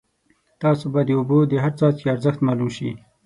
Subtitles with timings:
[0.61, 2.89] تاسو ته به د اوبو د هر څاڅکي ارزښت معلوم شي.